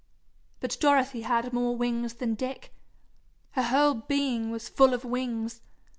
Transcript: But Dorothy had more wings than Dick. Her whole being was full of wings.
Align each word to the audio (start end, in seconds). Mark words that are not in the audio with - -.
But 0.61 0.77
Dorothy 0.79 1.21
had 1.21 1.53
more 1.53 1.77
wings 1.77 2.15
than 2.15 2.33
Dick. 2.33 2.73
Her 3.51 3.61
whole 3.61 3.93
being 3.93 4.49
was 4.49 4.67
full 4.67 4.95
of 4.95 5.05
wings. 5.05 5.61